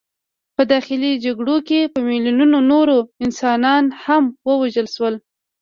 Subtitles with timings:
[0.55, 2.87] په داخلي جګړو کې په میلیونونو نور
[3.25, 5.15] انسانان هم ووژل شول.